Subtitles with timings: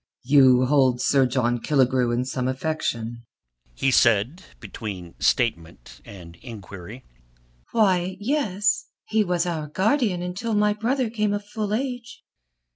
[0.23, 3.23] "You hold Sir John Killigrew in some affection?"
[3.75, 7.05] he said between statement and inquiry.
[7.71, 8.87] "Why, yes.
[9.05, 12.23] He was our guardian until my brother came of full age."